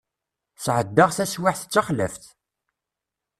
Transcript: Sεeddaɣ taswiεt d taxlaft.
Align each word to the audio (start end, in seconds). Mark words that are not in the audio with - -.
Sεeddaɣ 0.63 1.09
taswiεt 1.13 1.61
d 1.65 1.69
taxlaft. 1.73 2.23